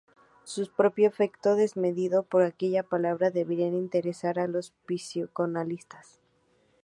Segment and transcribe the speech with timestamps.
[0.45, 6.17] Su propio afecto desmedido por aquella palabra debería interesar a los psicoanalistas.